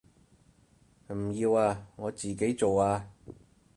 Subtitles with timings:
[1.13, 3.07] 唔要啊，我自己做啊